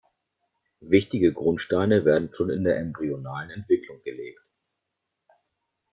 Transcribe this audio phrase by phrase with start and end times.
[0.87, 4.41] Wichtige Grundsteine werden schon in der embryonalen Entwicklung gelegt.